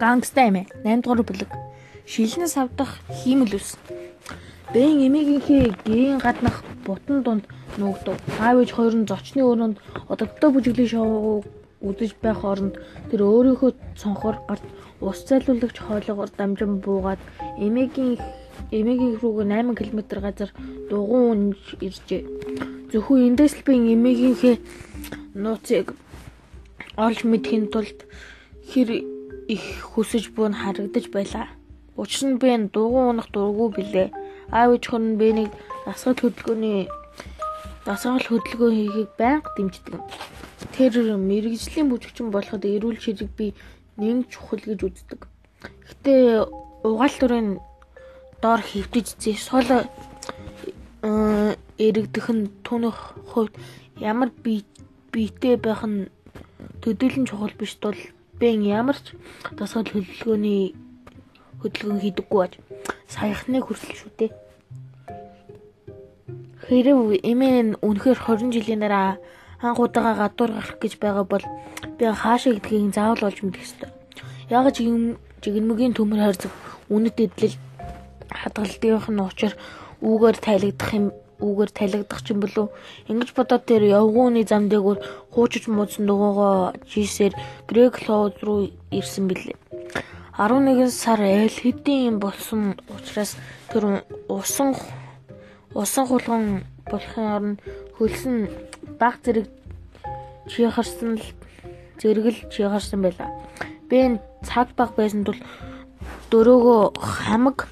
Гангста 0.00 0.48
эмэ 0.48 0.68
8 0.84 1.00
дугаар 1.00 1.24
бүлэг. 1.24 1.50
Шилнэс 2.04 2.60
авдах 2.60 3.00
хиймэл 3.08 3.56
ус. 3.56 3.80
Бэн 4.72 5.08
эмигийнхээ 5.08 5.72
гэрийн 5.88 6.20
гаднах 6.20 6.60
бутан 6.84 7.22
дунд 7.24 7.44
нуугдав. 7.80 8.20
Аав 8.36 8.60
ээж 8.60 8.70
хоёр 8.76 8.92
нь 8.92 9.08
зочны 9.08 9.40
өрөөнд 9.40 9.80
одогдоо 10.12 10.52
бүжиглийн 10.52 10.92
шоу 10.92 11.44
үзэж 11.80 12.12
байх 12.20 12.44
оронд 12.44 12.76
тэр 13.08 13.24
өөрийнхөө 13.24 13.72
цонхоор 13.96 14.36
гарт 14.44 14.64
ус 15.00 15.24
зайлуулагч 15.24 15.80
хоолоогоор 15.80 16.30
дамжин 16.36 16.76
буугаад 16.84 17.20
эмигийн 17.56 18.20
эмигийн 18.68 19.16
рүүгээ 19.16 19.48
8 19.48 19.80
км 19.80 20.00
газар 20.20 20.50
дугуун 20.92 21.56
иржээ. 21.80 22.22
Зөвхөн 22.92 23.32
эндээс 23.32 23.54
л 23.56 23.64
би 23.64 23.72
эмигийнхээ 23.96 24.56
нууцыг 25.40 25.96
олж 27.00 27.18
мэдхийн 27.24 27.72
тулд 27.72 28.04
хэр 28.68 29.15
их 29.48 29.62
хүсэж 29.94 30.34
буй 30.34 30.48
нь 30.50 30.60
харагдаж 30.62 31.06
байлаа. 31.14 31.46
Учир 31.96 32.28
нь 32.28 32.38
би 32.40 32.48
энэ 32.54 32.70
дугуун 32.74 33.16
унах 33.16 33.28
дурггүй 33.32 33.68
билээ. 33.76 34.08
Аав 34.50 34.74
ээж 34.74 34.84
хүн 34.90 35.16
бэнийг 35.20 35.50
дасгал 35.86 36.18
хөдөлгөөний 36.18 36.88
дасгал 37.86 38.26
хөдөлгөөн 38.26 38.74
хийхийг 38.76 39.10
байнга 39.18 39.50
дэмждэг. 39.56 40.02
Тэр 40.74 40.94
мэрэгжлийн 41.16 41.88
бүжигчин 41.88 42.28
болоход 42.30 42.64
эрүүл 42.66 42.98
ширэг 43.00 43.30
би 43.38 43.54
нэг 43.96 44.28
чухал 44.28 44.60
гэж 44.60 44.80
үздэг. 44.82 45.20
Гэтэ 45.88 46.12
угаал 46.84 47.16
төрийн 47.16 47.48
доор 48.42 48.60
хөвтөж 48.60 49.06
зэсгол 49.22 49.88
эрэгдэх 51.78 52.26
нь 52.34 52.50
түүнийх 52.66 52.98
хувьд 53.30 53.54
ямар 54.00 54.30
биетэй 55.12 55.56
байх 55.56 55.82
нь 55.86 56.10
төдийлөн 56.82 57.24
чухал 57.30 57.54
биш 57.56 57.74
тул 57.80 57.96
бэн 58.40 58.60
ямар 58.64 58.98
ч 59.00 59.16
дасгал 59.56 59.88
хөдөлгөөний 59.88 60.74
хөдөлгөөн 61.60 62.00
хийдэггүй 62.02 62.38
бач 62.40 62.52
саяхны 63.08 63.58
хүртэл 63.62 63.96
шүү 63.96 64.12
дээ. 64.18 64.32
Хэрэг 66.66 67.22
эмээ 67.22 67.78
үнэхээр 67.80 68.18
20 68.18 68.54
жилийн 68.54 68.82
дараа 68.82 69.16
анх 69.62 69.78
удаага 69.80 70.28
гадуур 70.28 70.50
гарах 70.52 70.76
гэж 70.82 70.92
байгаа 71.00 71.24
бол 71.24 71.44
би 71.98 72.04
хаашаа 72.04 72.52
гэдгийг 72.58 72.94
заавал 72.94 73.26
олж 73.28 73.38
мэдэх 73.40 73.64
ёстой. 73.64 73.90
Яг 74.50 74.66
жигнэмгийн 74.74 75.94
төмөр 75.94 76.20
харьцаг 76.20 76.52
үнэт 76.90 77.16
эдлэл 77.22 77.56
хадгалтынх 78.30 79.06
нь 79.10 79.22
учир 79.22 79.52
үүгээр 80.02 80.36
тайлагдах 80.42 80.90
юм 80.92 81.06
үүгээр 81.40 81.70
талигдах 81.72 82.20
ч 82.24 82.32
юм 82.32 82.40
болов 82.40 82.72
ингэж 83.10 83.30
бодоод 83.36 83.64
тэр 83.68 83.82
явгууны 83.86 84.42
зам 84.44 84.68
дээгүүр 84.72 84.98
хуучиж 85.32 85.64
мууцсан 85.68 86.04
дугуйгоо 86.06 86.72
жийсээр 86.90 87.34
грек 87.68 88.08
лоуд 88.08 88.36
руу 88.46 88.70
ирсэн 88.90 89.28
билээ 89.28 89.56
11 90.36 90.92
сар 90.92 91.20
айл 91.20 91.48
хэдийн 91.48 92.20
болсон 92.20 92.76
учраас 92.92 93.36
тэр 93.72 94.04
усан 94.28 94.76
усан 95.72 96.04
хулган 96.06 96.44
болохын 96.90 97.26
оронд 97.36 97.58
хөлсөн 97.96 98.36
баг 99.00 99.16
зэрэг 99.24 99.48
чихарсан 100.50 101.16
л 101.16 101.26
зэрэгэл 102.00 102.52
чихарсан 102.52 103.00
байлаа. 103.02 103.32
Би 103.88 104.20
цаг 104.44 104.68
баг 104.76 104.92
байсан 104.96 105.24
тул 105.24 105.40
дөрөөгөө 106.30 106.82
хамаг 107.00 107.68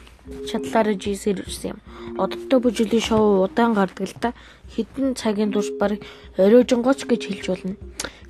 чадлаараа 0.48 0.96
жийсээр 0.96 1.44
ирсэн 1.44 1.76
юм. 1.76 1.80
Оддоо 2.18 2.58
бүжилийн 2.60 3.02
шоу 3.02 3.44
удаан 3.44 3.74
гардаг 3.74 4.06
л 4.08 4.16
та. 4.20 4.32
Хэдэн 4.74 5.14
цагийн 5.18 5.52
турш 5.52 5.70
баг 5.80 5.98
оройжонгоч 6.38 7.04
гэж 7.08 7.22
хэлж 7.26 7.44
болно. 7.48 7.74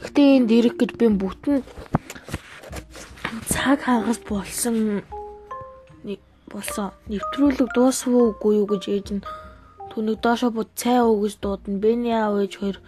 Гэхдээ 0.00 0.28
энд 0.36 0.50
ирэх 0.50 0.74
гэж 0.78 0.90
би 0.98 1.06
бүтэн 1.08 1.62
цаг 3.50 3.84
хагас 3.86 4.18
болсон 4.28 5.02
болсон. 6.54 6.94
Нэвтрүүлэг 7.10 7.74
дуусвуу 7.74 8.30
үгүй 8.38 8.62
юу 8.62 8.66
гэж 8.70 8.84
ээж 8.94 9.08
нь 9.18 9.26
түүнийг 9.90 10.22
доошо 10.22 10.54
бод 10.54 10.70
цай 10.78 11.02
гэж 11.02 11.34
дуудана. 11.42 11.82
Бэний 11.82 12.14
аав 12.14 12.38
ээж 12.38 12.54
хоёр 12.62 12.78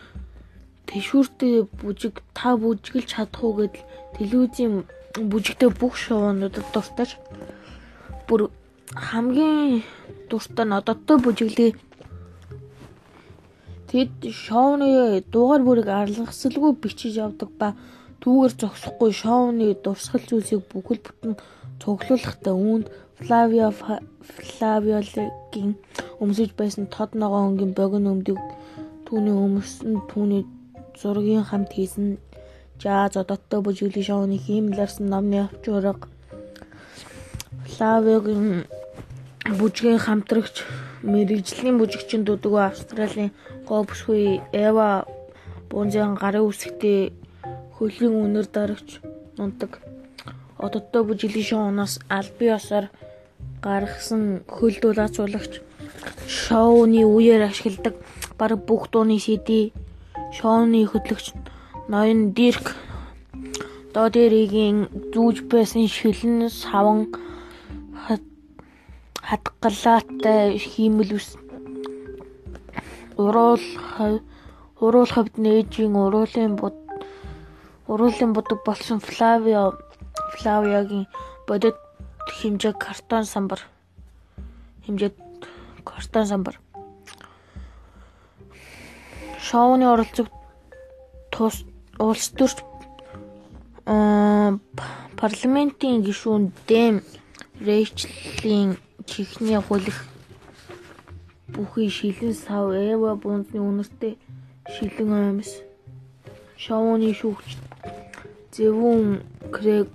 тэшүүртэй 0.86 1.66
бүжиг 1.82 2.22
та 2.38 2.54
бүжиглж 2.54 3.10
чадах 3.10 3.42
уу 3.42 3.58
гэдэл 3.58 3.82
телевизийн 4.16 4.74
бүжигтэй 5.18 5.70
бүх 5.74 5.98
шоунуудад 5.98 6.66
дуртаж 6.70 7.18
бүр 8.30 8.54
хамгийн 8.94 9.82
дуртай 10.31 10.66
нодоттой 10.66 11.19
бүжиглээ. 11.25 11.72
Тэд 13.91 14.12
шоуны 14.44 15.22
дугаар 15.32 15.62
бүрийг 15.66 15.88
аргалгасалгүй 15.88 16.72
бичиж 16.82 17.14
явдаг 17.16 17.50
ба 17.60 17.69
түүгээр 18.22 18.53
зогсохгүй 18.60 19.10
шоуны 19.22 19.66
дурсгал 19.84 20.25
зүйлсийг 20.26 20.62
бүхэл 20.70 21.00
бүтэн 21.06 21.34
цуглуулгатай 21.81 22.54
үүнд 22.54 22.86
Флавио 23.22 23.70
Флавиогийн 24.48 25.72
өмсөж 26.20 26.50
байсан 26.59 26.84
тод 26.94 27.15
ногоонгийн 27.15 27.72
богино 27.78 28.12
өмдөг 28.15 28.38
түүний 29.06 29.36
өмсөн 29.47 30.03
түүний 30.10 30.42
зургийн 31.00 31.44
хамт 31.48 31.70
хийсэн 31.76 32.19
жаз 32.82 33.16
одоттой 33.22 33.60
бүжиглийн 33.62 34.09
шоуны 34.09 34.36
хиймлэрсэн 34.36 35.06
номны 35.12 35.47
авч 35.47 35.65
ураг 35.76 36.00
Флавиогийн 37.72 38.66
бүжгийн 39.54 40.02
хамтрагч 40.02 40.66
мэрэгжлийн 41.06 41.78
бүжигчин 41.78 42.26
дүүдгөө 42.26 42.62
Австралийн 42.66 43.30
говьсгүй 43.68 44.42
Эва 44.50 45.06
Бунзан 45.70 46.18
гарын 46.18 46.50
үсгтээ 46.50 47.14
хөлийн 47.78 48.14
үнэр 48.26 48.46
дарагч 48.50 48.98
нундаг. 49.38 49.78
Ододтой 50.58 51.02
бүжиглийн 51.06 51.46
шоунаас 51.46 52.02
албан 52.10 52.58
ёсоор 52.58 52.86
гаргасан 53.62 54.42
хөл 54.50 54.76
дулаацуулагч 54.82 55.62
шоуны 56.26 57.06
үеэр 57.06 57.46
ашигладаг 57.46 57.94
баг 58.38 58.58
бүх 58.66 58.90
дууны 58.90 59.18
CD 59.22 59.70
шоуны 60.34 60.82
хөтлөгч 60.90 61.26
ноён 61.86 62.34
Дирк 62.34 62.74
Додеригийн 63.94 64.90
зүүж 65.14 65.46
байсан 65.50 65.86
шилэн 65.86 66.50
саван 66.50 67.00
хадгалаатай 69.28 70.59
хиймэл 70.59 71.10
ус 71.19 71.28
уруул 73.22 73.64
уруул 74.84 75.10
хавьд 75.14 75.34
нээжийн 75.44 75.94
уруулын 76.04 76.53
бод 76.60 76.76
уруулын 77.91 78.32
бодог 78.36 78.60
болсон 78.66 78.98
Флавио 79.00 79.65
Флавиагийн 80.36 81.06
бодит 81.48 81.76
хэмжээ 82.38 82.75
картон 82.84 83.25
самбар. 83.25 83.60
Хэмжээ 84.84 85.10
картон 85.84 86.26
самбар. 86.26 86.60
Шоуны 89.47 89.86
оролцог 89.92 90.28
тус 91.32 91.65
улс 91.98 92.28
төрч 92.36 92.59
парламентийн 95.20 96.03
гишүүн 96.06 96.53
Дэм 96.69 96.94
Рэйчлийн 97.66 98.76
чихний 99.06 99.60
хулих 99.60 100.04
бүхий 101.48 101.88
шилэн 101.88 102.34
сав 102.34 102.74
Эва 102.74 103.14
бунзны 103.14 103.60
үнэртэй 103.60 104.18
шилэн 104.74 105.12
аймс. 105.12 105.50
Шоуны 106.58 107.12
шүүгч 107.14 107.56
Зэвүүн 108.56 109.22
Крэг 109.54 109.88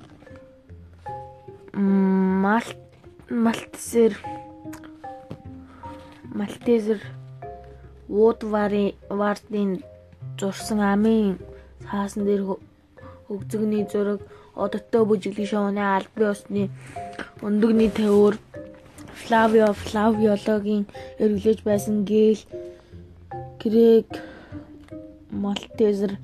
Малт 1.74 2.80
Малтсэр 3.30 4.14
Малтезер 6.38 7.00
Вудвари 8.08 8.96
Вардын 9.10 9.82
зурсан 10.40 10.80
амын 10.94 11.38
цаасан 11.86 12.26
дээр 12.26 12.44
хөгзөгний 13.28 13.86
зураг 13.92 14.22
одоттой 14.56 15.04
бүжиглэх 15.06 15.50
шоуны 15.50 15.82
албан 15.82 16.32
ёсны 16.32 16.64
өндөгний 17.46 17.90
тавиур 17.98 18.36
Флавио 19.20 19.74
Флавиологийн 19.74 20.84
эргэлж 21.24 21.60
байсан 21.64 22.06
Гэл 22.06 22.42
Грек 23.62 24.10
Малтезер 25.32 26.18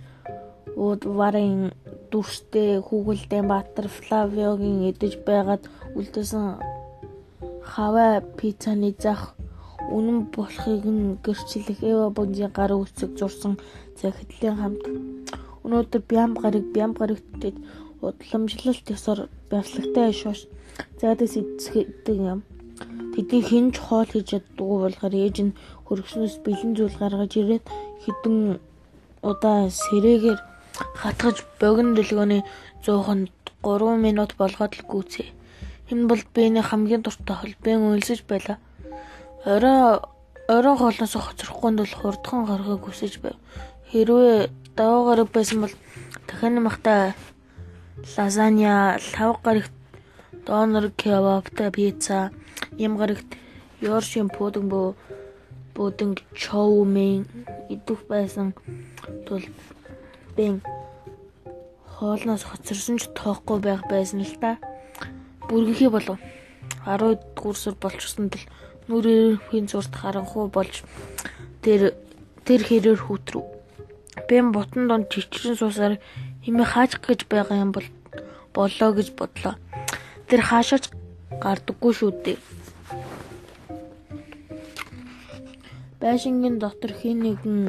Удварын 0.75 1.71
дүрстэй 2.11 2.79
хүүгэлдэн 2.85 3.45
Баатар 3.51 3.87
Флавиогийн 3.97 4.89
эдэж 4.89 5.13
байгаад 5.27 5.63
үлдээсэн 5.97 6.45
хаваа 7.71 8.21
пиццаны 8.37 8.91
зах 9.03 9.35
үнэн 9.95 10.19
болохыг 10.35 10.83
нь 10.85 11.17
гэрчлэх 11.25 11.79
Эва 11.91 12.07
Бонзийн 12.09 12.51
гар 12.57 12.71
үсэг 12.75 13.11
зурсан 13.19 13.53
захидлын 13.99 14.55
хамт. 14.59 14.83
Өнөөдөр 15.63 16.01
Бям 16.11 16.31
гарыг 16.41 16.65
Бям 16.75 16.91
гарагтд 16.99 17.55
удламжлалт 18.01 18.85
ёсоор 18.95 19.19
бяцлагтай 19.49 20.11
шууш 20.13 20.39
зайдас 20.99 21.33
эзэхдэг 21.39 22.17
юм. 22.33 22.39
Тэдний 23.13 23.43
хэн 23.43 23.65
ч 23.73 23.81
хоол 23.81 24.09
хийж 24.09 24.27
чаддгүй 24.31 24.77
болохоор 24.81 25.13
ээж 25.15 25.37
нь 25.45 25.57
хөргснөөс 25.87 26.35
бэлэн 26.45 26.71
зүйл 26.77 26.95
гаргаж 27.01 27.31
ирээд 27.37 27.65
хідэн 28.03 28.37
удаа 29.29 29.59
сэрээгээр 29.71 30.39
хатгаж 31.01 31.37
богино 31.59 31.97
дэлгөөний 31.97 32.41
100-нд 32.85 33.33
3 33.63 34.05
минут 34.05 34.31
болгоод 34.37 34.73
л 34.77 34.87
гүйцээ. 34.91 35.27
Энэ 35.91 36.07
бол 36.09 36.21
биений 36.33 36.61
хамгийн 36.61 37.01
дуртай 37.01 37.35
хол. 37.35 37.55
Би 37.63 37.71
үйлсэж 37.73 38.23
байла. 38.29 38.61
Орой 39.45 40.03
орой 40.47 40.75
хоолноос 40.77 41.15
хоцрохгүй 41.15 41.71
бол 41.75 41.93
хурдхан 41.99 42.45
гарахыг 42.45 42.83
хүсэж 42.85 43.13
байв. 43.23 43.35
Хэрвээ 43.91 44.49
даваа 44.75 45.03
гараг 45.09 45.29
байсан 45.33 45.61
бол 45.61 45.73
дахин 46.27 46.61
махта 46.63 47.15
лазанья, 48.15 48.99
лав 49.15 49.41
гарагт 49.43 49.73
донор 50.45 50.91
кебабта 50.95 51.71
пицца, 51.71 52.31
ям 52.77 52.97
гарагт 52.97 53.29
ёршин 53.81 54.29
пудан 54.29 54.69
бо 54.69 54.95
будинг 55.75 56.21
чоумен 56.33 57.25
идэх 57.69 58.01
байсан 58.09 58.53
тул 59.27 59.43
бэн 60.35 60.61
хоолноос 61.97 62.43
хоцорсон 62.45 62.97
ч 63.01 63.09
тоохгүй 63.17 63.59
байх 63.61 63.81
байсан 63.89 64.21
л 64.21 64.35
та. 64.41 64.57
Бүргэхий 65.49 65.89
болов. 65.89 66.17
10 66.85 67.17
дуусар 67.35 67.73
болчихсон 67.81 68.29
тул 68.29 68.45
нүрийн 68.87 69.67
зурд 69.67 69.93
харанхуй 69.95 70.47
болж 70.49 70.83
тэр 71.63 71.97
тэр 72.45 72.61
хэрээр 72.67 73.01
хүүтрүү. 73.01 73.43
Бэм 74.29 74.51
бутан 74.53 74.87
донд 74.87 75.09
чичрэн 75.09 75.57
суусаар 75.57 75.93
химээ 76.43 76.67
хаачих 76.73 77.01
гэж 77.01 77.25
байгаа 77.29 77.57
юм 77.65 77.71
бол 77.73 77.87
болоо 78.53 78.89
гэж 78.93 79.07
бодлоо. 79.19 79.55
Тэр 80.29 80.41
хаашаач 80.41 80.89
гардаггүй 81.43 81.93
шүү 81.93 82.11
дээ. 82.23 82.37
Байшингийн 86.07 86.55
дотор 86.63 86.93
хин 86.99 87.19
нэгэн 87.25 87.59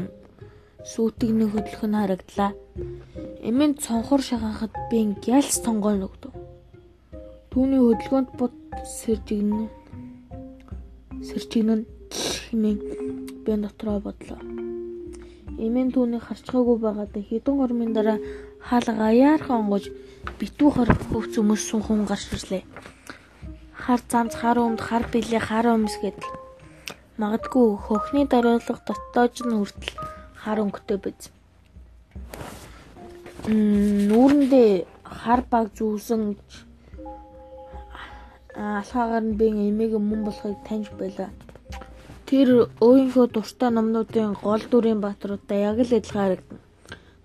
сүйтгэний 0.90 1.50
хөдлөх 1.50 1.82
нь 1.90 1.99
харагдлаа. 1.99 2.52
Эмийн 3.49 3.75
цонхор 3.82 4.23
шахахад 4.23 4.70
би 4.90 4.99
гялс 5.26 5.58
тонгоо 5.67 5.94
нөгдөв. 5.99 6.31
Түүний 7.50 7.82
хөдөлгөөнд 7.82 8.31
бут 8.38 8.55
сэржигнэ. 8.99 9.67
Сэржигнэн 11.26 11.82
хэмээн 12.46 12.79
би 13.43 13.52
дотроо 13.58 13.99
бодлоо. 14.06 14.38
Эмийн 15.58 15.90
түүнийг 15.90 16.23
харцгаагүй 16.23 16.79
байгаад 16.79 17.14
хэдэн 17.19 17.55
гормын 17.58 17.90
дараа 17.90 18.19
хаал 18.62 18.87
гаяархан 19.02 19.67
онгож 19.67 19.90
битүү 20.38 20.70
хор 20.79 20.90
хөвц 21.11 21.35
өмссөн 21.43 21.82
хүн 21.82 22.06
гарч 22.06 22.31
ирлээ. 22.31 22.62
Хар 23.82 24.00
замц, 24.06 24.38
хар 24.38 24.62
өмд, 24.62 24.79
хар 24.79 25.02
билээ, 25.11 25.43
хар 25.43 25.75
өмс 25.75 25.99
гэдэл. 25.99 26.48
Магадгүй 27.19 27.67
хөхний 27.82 28.26
дараалга 28.31 28.79
дотоож 28.87 29.35
нь 29.43 29.59
хүртэл 29.59 29.94
хар 30.43 30.59
өнгөтэй 30.62 30.99
биз. 31.03 31.23
Нүүрэндээ 33.50 34.70
хар 35.03 35.41
баг 35.50 35.67
зүүсэн 35.75 36.38
алхаагаар 38.55 39.25
нь 39.26 39.38
би 39.38 39.47
эмээг 39.50 39.99
мөн 39.99 40.20
болохыг 40.31 40.62
таньж 40.62 40.94
байлаа. 40.94 41.31
Тэр 42.29 42.70
өөрийнхөө 42.87 43.26
дуртай 43.35 43.71
номнуудын 43.75 44.38
гол 44.38 44.62
дүрийн 44.71 45.00
баатруудтай 45.03 45.59
яг 45.67 45.79
л 45.82 45.97
адилхан 45.99 46.23
харагдана. 46.23 46.62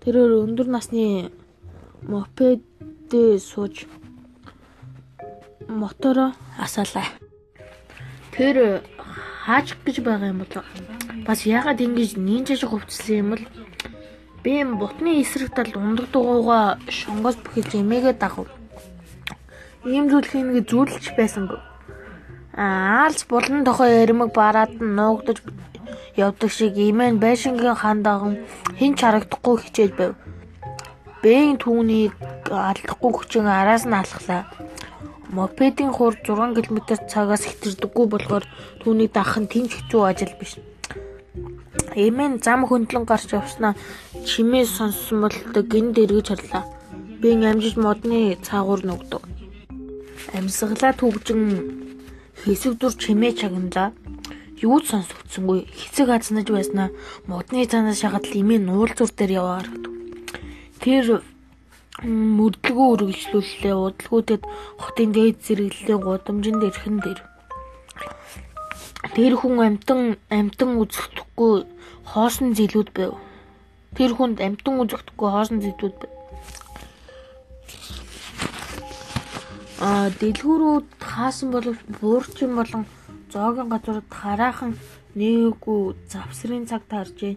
Тэрээр 0.02 0.32
өндөр 0.42 0.68
насны 0.74 1.30
мопедээ 2.10 3.38
сууж 3.38 3.86
мотороо 5.68 6.30
асаалаа. 6.58 7.06
Тэр 8.34 8.82
хаачих 9.46 9.78
гэж 9.84 9.96
байгаа 10.00 10.32
юм 10.32 10.40
бол 10.42 10.54
бас 11.26 11.40
ягаад 11.44 11.84
ингэж 11.84 12.10
нинжаж 12.16 12.60
хувцсан 12.64 13.16
юм 13.20 13.28
бол 13.32 13.44
би 14.44 14.52
бутны 14.80 15.10
эсрэг 15.22 15.50
талд 15.56 15.76
ундаг 15.76 16.06
дугуйгаа 16.12 16.80
шонгоос 16.88 17.36
бүхэж 17.44 17.80
эмээгээ 17.80 18.14
дагав. 18.20 18.48
Ийм 19.84 20.08
зүйл 20.08 20.28
хийнэ 20.28 20.52
гэж 20.56 20.66
зүйлч 20.68 21.04
байсангүй. 21.16 21.60
Аалц 22.56 23.20
булан 23.28 23.64
тохой 23.64 23.90
ярмаг 24.04 24.30
бараад 24.32 24.72
нь 24.80 24.96
нуугдаж 24.96 25.38
явдаг 26.16 26.50
шиг 26.50 26.76
имэн 26.76 27.20
байшингийн 27.24 27.76
хандаган 27.76 28.34
хин 28.78 28.92
ч 28.96 29.00
харагдахгүй 29.04 29.56
хичээж 29.60 29.92
байв. 29.98 30.12
Бэйн 31.22 31.56
түүнийг 31.60 32.14
алдахгүй 32.48 33.12
хүчин 33.12 33.46
араас 33.48 33.84
нь 33.88 33.96
алхлаа. 34.00 34.44
Мопедийн 35.32 35.92
хурд 35.92 36.20
6 36.26 36.60
км 36.60 36.78
цагаас 37.08 37.48
хэтэрдэггүй 37.48 38.06
болохоор 38.10 38.44
түүнийг 38.84 39.10
дагах 39.16 39.40
нь 39.40 39.48
тэнч 39.48 39.70
хэцүү 39.72 40.02
ажил 40.04 40.34
биш. 40.36 40.60
Эмэн 41.94 42.42
зам 42.44 42.66
хөндлөн 42.66 43.04
гарч 43.08 43.32
явснаа 43.32 43.74
чимээ 44.28 44.66
сонссон 44.66 45.24
бол 45.24 45.36
гинд 45.70 45.96
эргэж 45.96 46.26
харлаа. 46.28 46.64
Би 47.20 47.32
амжиж 47.32 47.74
модны 47.78 48.36
цаагуур 48.46 48.82
нүгдэв. 48.84 49.22
Амьсгалаа 50.36 50.92
төгжин 50.92 51.42
хэсэг 52.42 52.78
дур 52.78 52.92
чимээ 52.92 53.32
чагналаа. 53.40 53.94
Юу 54.58 54.80
ч 54.82 54.90
сонсогдсонгүй. 54.90 55.70
Хэцэг 55.70 56.08
азнаж 56.10 56.46
байснаа 56.50 56.88
модны 57.30 57.64
цанаас 57.66 58.00
шахаад 58.02 58.26
имийн 58.34 58.66
нуул 58.66 58.90
зүр 58.90 59.10
дээр 59.14 59.32
яваа 59.40 59.62
харагд. 59.62 59.84
Тэр 60.82 61.22
мөрдлгөө 62.02 62.88
үргэлжлүүллээ. 62.94 63.74
Удалгүйтэд 63.86 64.42
хотын 64.82 65.10
дээд 65.14 65.36
зэрэглэлийн 65.46 66.00
гудамжинд 66.02 66.62
ирхэн 66.68 66.98
дээр. 67.04 67.20
Тэр 69.14 69.32
хүн 69.38 69.54
амтан 69.62 70.00
амтан 70.32 70.70
үзэхдэггүй 70.82 71.54
хоосон 72.10 72.56
зилүүд 72.58 72.90
байв. 72.96 73.14
Тэр 73.94 74.10
хүнд 74.16 74.42
амтан 74.42 74.74
үзэхдэггүй 74.82 75.28
хоосон 75.30 75.58
зилүүд 75.62 75.96
байв. 76.00 76.14
а 79.84 80.08
дэлгүүрүүд 80.20 80.86
хаасан 81.12 81.50
боловч 81.52 81.80
буурчин 82.00 82.54
болон 82.56 82.82
зоогийн 83.34 83.68
газрууд 83.70 84.08
хараахан 84.20 84.72
нээгүй 85.18 85.80
завсрын 86.12 86.66
цаг 86.70 86.82
тааржээ. 86.86 87.34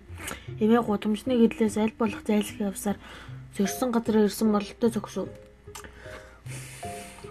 Эмээ 0.62 0.82
гудамжны 0.86 1.34
гэдлээс 1.42 1.76
аль 1.82 1.96
болох 1.98 2.22
зайлсхий 2.22 2.70
явсаар 2.70 2.98
зөрсөн 3.58 3.90
газар 3.92 4.30
ирсэн 4.30 4.50
бололтой 4.54 4.90
зогсов. 4.94 5.28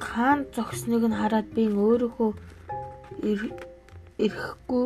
Хаан 0.02 0.40
зогсныг 0.54 1.02
нь 1.06 1.18
хараад 1.20 1.48
би 1.54 1.70
өөрөөхөө 1.70 2.30
ирэхгүй 4.26 4.84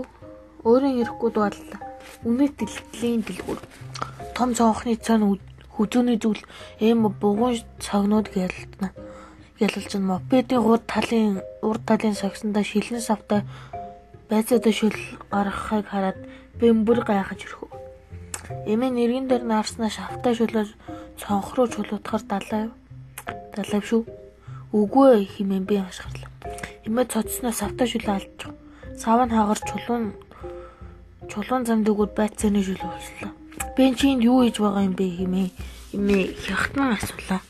өөрөө 0.68 0.92
ирэхгүй 1.00 1.30
дуудлаа. 1.32 1.80
Үнэт 2.28 2.54
дэлгэлийн 2.60 3.24
дэлгүүр. 3.24 3.60
Том 4.36 4.52
цонхны 4.56 4.96
цаана 5.00 5.40
хүзүүний 5.72 6.18
зүйл 6.20 6.42
эм 6.84 7.08
бугуун 7.20 7.56
цагнууд 7.80 8.28
гялтна 8.36 8.92
ялалж 9.60 9.92
нь 9.96 10.08
мопедийн 10.08 10.64
урд 10.64 10.84
талын 10.88 11.44
урд 11.68 11.82
талын 11.88 12.16
согсондоо 12.16 12.64
шилэн 12.64 13.04
савтай 13.04 13.40
байцаатай 14.30 14.72
шүл 14.72 14.96
гаргахыг 15.34 15.86
хараад 15.90 16.18
бэмбэр 16.62 17.02
гайхаж 17.02 17.40
өрхөв. 17.50 17.70
Эмээ 18.70 18.90
нэргэн 18.94 19.26
дээр 19.26 19.44
наарснаа 19.46 19.90
шавтай 19.90 20.34
шүлээр 20.38 20.70
цонх 21.18 21.54
руу 21.58 21.66
чулуутахаар 21.66 22.22
далай 22.30 22.64
далай 23.54 23.82
шүү. 23.82 24.02
Үгүй 24.70 25.26
хэмээн 25.34 25.64
би 25.66 25.76
хашгирлаа. 25.82 26.30
Эмээ 26.86 27.06
цоцсноо 27.10 27.50
савтай 27.50 27.86
шүлээ 27.90 28.14
алдчих. 28.14 28.54
Сав 28.94 29.18
нь 29.26 29.34
хагарч 29.34 29.62
чулуун 29.66 30.14
чулуун 31.30 31.62
зам 31.66 31.82
дэгүүд 31.82 32.12
байцааны 32.14 32.62
шүлээ 32.62 32.90
болслоо. 32.90 33.32
Би 33.74 33.90
чинд 33.98 34.22
юу 34.22 34.46
хийж 34.46 34.62
байгаа 34.62 34.86
юм 34.86 34.94
бэ 34.94 35.06
хэмээн 35.18 35.50
эмээ 35.96 36.22
хягтан 36.46 36.94
асуулаа. 36.94 37.42